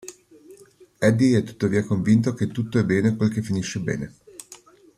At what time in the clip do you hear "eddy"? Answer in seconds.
0.97-1.33